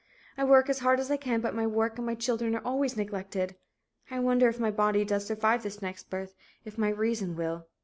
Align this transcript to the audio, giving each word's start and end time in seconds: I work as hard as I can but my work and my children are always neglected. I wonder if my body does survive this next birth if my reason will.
I 0.35 0.43
work 0.45 0.67
as 0.67 0.79
hard 0.79 0.99
as 0.99 1.11
I 1.11 1.17
can 1.17 1.41
but 1.41 1.53
my 1.53 1.67
work 1.67 1.97
and 1.97 2.05
my 2.07 2.15
children 2.15 2.55
are 2.55 2.65
always 2.65 2.97
neglected. 2.97 3.55
I 4.09 4.19
wonder 4.19 4.47
if 4.49 4.59
my 4.59 4.71
body 4.71 5.05
does 5.05 5.27
survive 5.27 5.61
this 5.61 5.79
next 5.79 6.09
birth 6.09 6.33
if 6.65 6.75
my 6.75 6.89
reason 6.89 7.35
will. 7.35 7.67